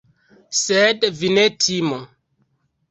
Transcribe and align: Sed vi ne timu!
Sed 0.61 1.07
vi 1.21 1.31
ne 1.37 1.47
timu! 1.67 2.05